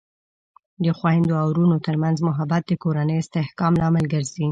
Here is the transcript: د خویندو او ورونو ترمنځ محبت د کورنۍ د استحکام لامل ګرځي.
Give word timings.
د 0.83 0.85
خویندو 0.97 1.33
او 1.41 1.47
ورونو 1.51 1.77
ترمنځ 1.87 2.17
محبت 2.27 2.61
د 2.67 2.73
کورنۍ 2.83 3.15
د 3.19 3.21
استحکام 3.23 3.73
لامل 3.81 4.05
ګرځي. 4.13 4.45